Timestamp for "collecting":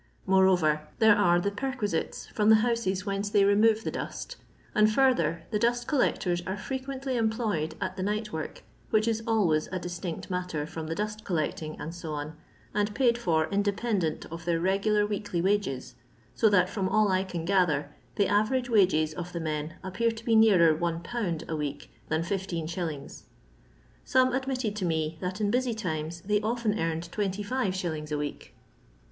11.23-11.77